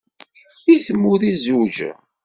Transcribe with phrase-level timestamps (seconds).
[0.65, 1.99] Deg tmurt i tzewǧem?